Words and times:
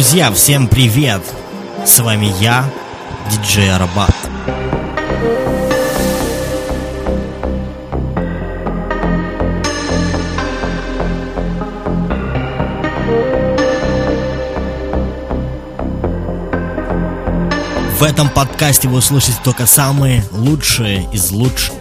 Друзья, 0.00 0.32
всем 0.32 0.66
привет! 0.66 1.20
С 1.84 2.00
вами 2.00 2.32
я, 2.40 2.64
диджей 3.30 3.70
Арабат. 3.70 4.16
В 17.98 18.02
этом 18.02 18.30
подкасте 18.30 18.88
вы 18.88 18.96
услышите 18.96 19.36
только 19.44 19.66
самые 19.66 20.24
лучшие 20.32 21.06
из 21.12 21.30
лучших. 21.30 21.79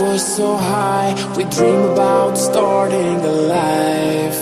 we're 0.00 0.18
so 0.18 0.56
high. 0.56 1.14
We 1.36 1.44
dream 1.44 1.82
about 1.92 2.36
starting 2.38 3.16
a 3.32 3.34
life. 3.56 4.40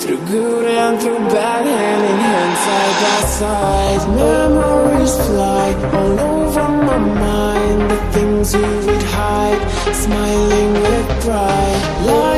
Through 0.00 0.22
good 0.26 0.66
and 0.66 1.00
through 1.00 1.18
bad, 1.34 1.64
hand 1.66 2.04
in 2.10 2.18
hand, 2.28 2.54
side 2.64 2.96
by 3.04 3.20
side. 3.40 4.02
Memories 4.16 5.14
fly 5.26 5.66
all 5.98 6.20
over 6.20 6.68
my 6.90 6.98
mind. 6.98 7.90
The 7.90 8.00
things 8.12 8.54
you 8.54 8.68
would 8.86 9.02
hide, 9.18 9.62
smiling 9.94 10.72
with 10.72 11.24
pride. 11.24 12.06
Life 12.06 12.33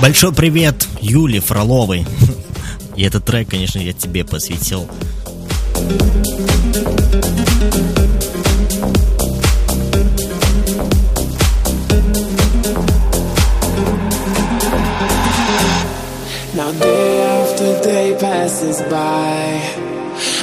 Большой 0.00 0.32
привет 0.32 0.88
Юле 1.02 1.40
Фроловой. 1.40 2.06
И 2.96 3.02
этот 3.02 3.26
трек, 3.26 3.50
конечно, 3.50 3.78
я 3.78 3.92
тебе 3.92 4.24
посвятил. 4.24 4.88
Now 16.54 16.72
day 16.72 17.22
after 17.22 17.82
day 17.82 18.16
passes 18.18 18.80
by 18.90 19.60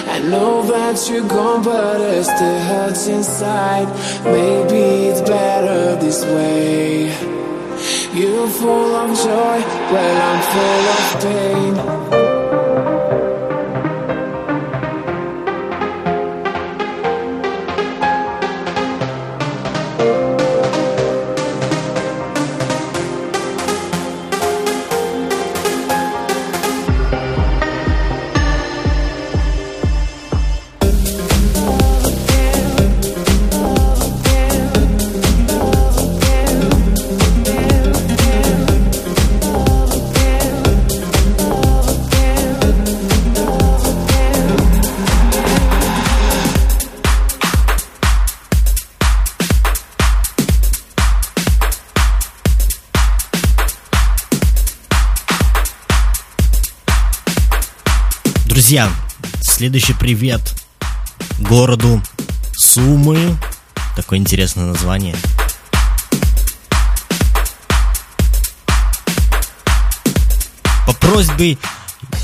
I 0.08 0.20
know 0.20 0.62
that 0.68 1.10
you're 1.10 1.28
gone 1.28 1.64
but 1.64 2.00
it 2.00 2.24
still 2.24 2.60
hurts 2.62 3.08
inside 3.08 3.88
Maybe 4.24 5.10
it's 5.10 5.22
better 5.22 5.96
this 6.00 6.24
way 6.24 7.12
you're 8.18 8.48
full 8.48 8.96
of 8.96 9.16
joy, 9.16 9.60
well, 9.94 10.22
I'm 10.30 10.42
full 10.52 10.88
of 10.94 11.22
pain. 11.22 12.37
Друзья, 58.68 58.92
следующий 59.40 59.94
привет 59.94 60.42
городу 61.40 62.04
Сумы. 62.52 63.38
Такое 63.96 64.20
интересное 64.20 64.66
название. 64.66 65.16
По 70.86 70.92
просьбе 71.00 71.58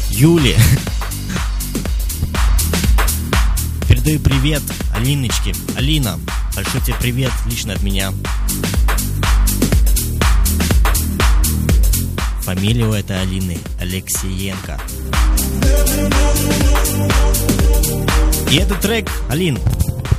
Юли 0.10 0.58
передаю 3.88 4.20
привет 4.20 4.64
Алиночке. 4.94 5.56
Алина, 5.78 6.20
большой 6.58 6.82
тебе 6.82 6.98
привет 7.00 7.32
лично 7.46 7.72
от 7.72 7.84
меня. 7.84 8.12
Фамилия 12.42 12.86
у 12.86 12.92
этой 12.92 13.22
Алины 13.22 13.58
Алексеенко. 13.80 14.78
И 18.52 18.58
этот 18.58 18.82
трек, 18.82 19.10
Алин, 19.30 19.58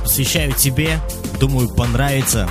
посвящаю 0.03 0.51
тебе. 0.53 0.99
Думаю, 1.39 1.69
понравится. 1.69 2.49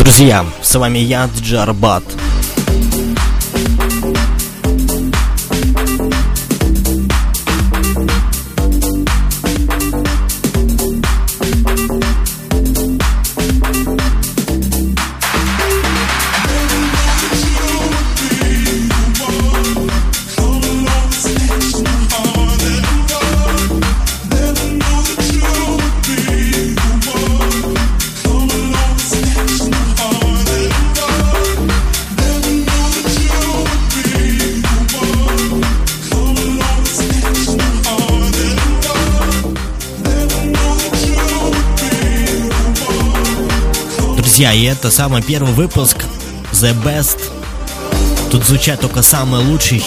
Друзья, 0.00 0.46
с 0.62 0.74
вами 0.76 0.98
я, 0.98 1.28
Джарбат. 1.42 2.02
Друзья, 44.40 44.54
и 44.54 44.64
это 44.64 44.90
самый 44.90 45.20
первый 45.20 45.52
выпуск 45.52 45.98
The 46.52 46.74
Best. 46.82 47.18
Тут 48.30 48.42
звучат 48.46 48.80
только 48.80 49.02
самые 49.02 49.44
лучшие 49.44 49.82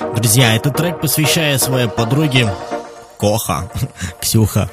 Друзья, 0.00 0.54
этот 0.54 0.76
трек 0.76 1.00
посвящаю 1.00 1.58
своей 1.58 1.88
подруге 1.88 2.52
Коха, 3.18 3.68
Ксюха. 4.20 4.70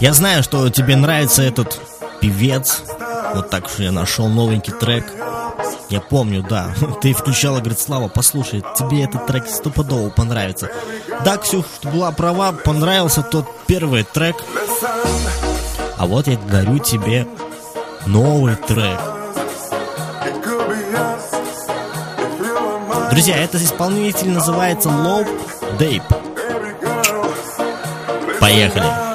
Я 0.00 0.12
знаю, 0.12 0.42
что 0.42 0.68
тебе 0.70 0.96
нравится 0.96 1.42
этот 1.42 1.80
певец. 2.20 2.82
Вот 3.34 3.50
так 3.50 3.68
что 3.68 3.82
я 3.82 3.92
нашел 3.92 4.28
новенький 4.28 4.72
трек. 4.72 5.04
Я 5.88 6.00
помню, 6.00 6.44
да. 6.48 6.70
Ты 7.02 7.14
включала, 7.14 7.58
говорит, 7.58 7.78
Слава, 7.78 8.08
послушай, 8.08 8.62
тебе 8.76 9.04
этот 9.04 9.26
трек 9.26 9.48
стопудово 9.48 10.10
понравится. 10.10 10.68
Да, 11.24 11.36
Ксюх, 11.36 11.66
ты 11.80 11.88
была 11.88 12.12
права, 12.12 12.52
понравился 12.52 13.22
тот 13.22 13.46
первый 13.66 14.04
трек. 14.04 14.36
А 15.96 16.06
вот 16.06 16.28
я 16.28 16.36
дарю 16.36 16.78
тебе 16.78 17.26
новый 18.06 18.54
трек. 18.56 19.17
Друзья, 23.10 23.36
этот 23.36 23.62
исполнитель 23.62 24.30
называется 24.30 24.88
Low 24.88 25.26
Dape. 25.78 26.02
Поехали! 28.40 29.07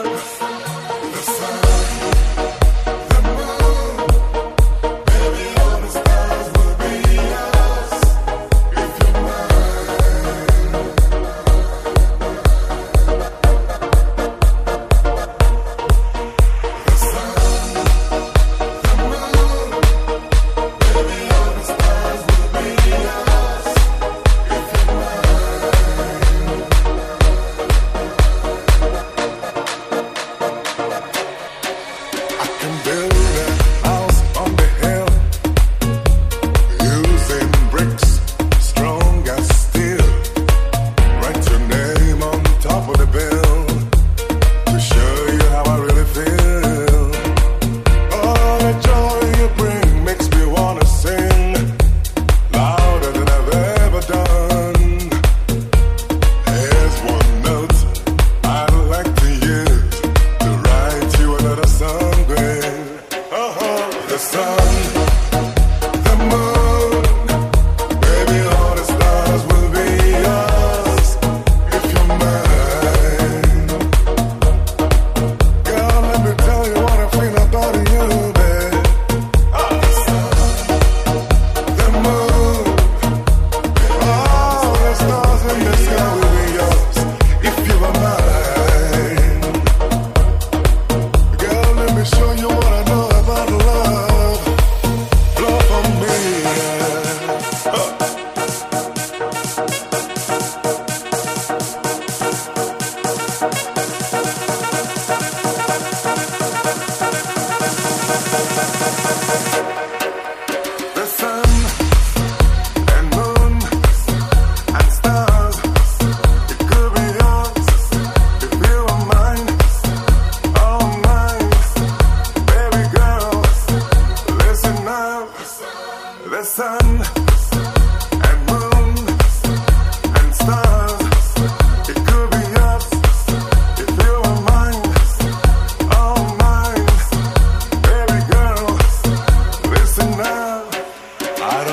Sorry. 64.59 65.22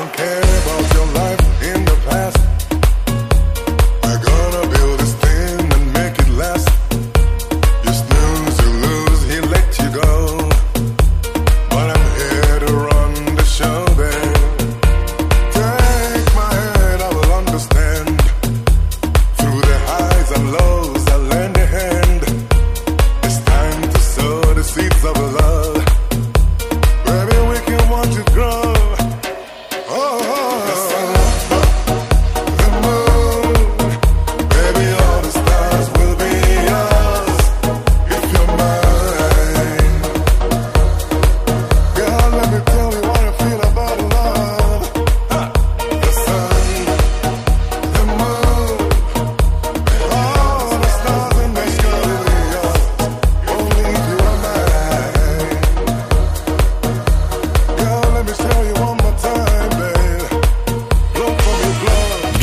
don't 0.00 0.12
care. 0.14 0.29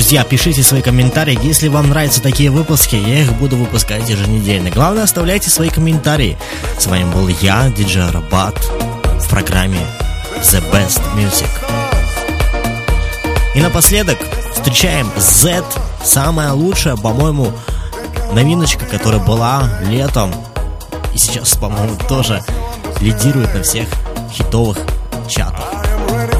Друзья, 0.07 0.23
пишите 0.23 0.63
свои 0.63 0.81
комментарии. 0.81 1.37
Если 1.43 1.67
вам 1.67 1.89
нравятся 1.89 2.21
такие 2.21 2.49
выпуски, 2.49 2.95
я 2.95 3.23
их 3.23 3.33
буду 3.33 3.57
выпускать 3.57 4.09
еженедельно. 4.09 4.69
Главное, 4.69 5.03
оставляйте 5.03 5.49
свои 5.49 5.67
комментарии. 5.67 6.37
С 6.79 6.87
вами 6.87 7.03
был 7.11 7.27
я, 7.27 7.67
диджей 7.67 8.09
Рабат, 8.09 8.55
в 9.19 9.29
программе 9.29 9.81
The 10.43 10.63
Best 10.71 11.01
Music. 11.17 11.49
И 13.53 13.59
напоследок 13.59 14.17
встречаем 14.53 15.11
Z, 15.17 15.65
самая 16.05 16.53
лучшая, 16.53 16.95
по-моему, 16.95 17.51
новиночка, 18.31 18.85
которая 18.85 19.19
была 19.19 19.69
летом. 19.89 20.33
И 21.13 21.17
сейчас, 21.17 21.57
по-моему, 21.57 21.97
тоже 22.07 22.41
лидирует 23.01 23.53
на 23.53 23.61
всех 23.61 23.89
хитовых 24.31 24.77
чатах. 25.27 26.36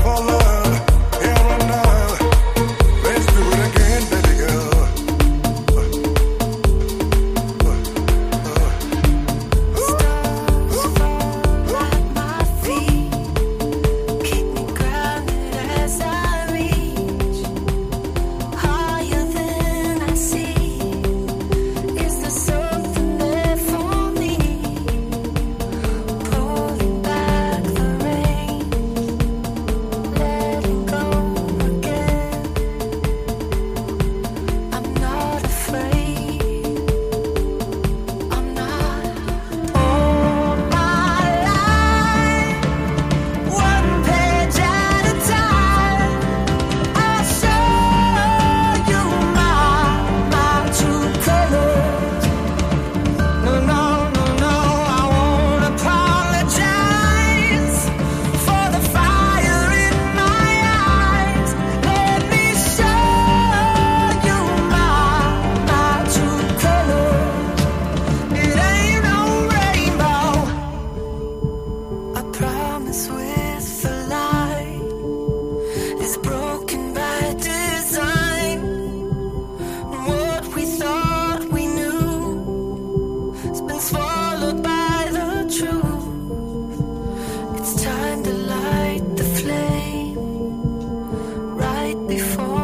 before. 92.08 92.57